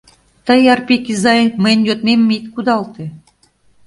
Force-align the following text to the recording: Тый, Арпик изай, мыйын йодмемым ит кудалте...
Тый, 0.45 0.61
Арпик 0.73 1.05
изай, 1.13 1.41
мыйын 1.63 1.81
йодмемым 1.87 2.31
ит 2.37 2.45
кудалте... 2.53 3.05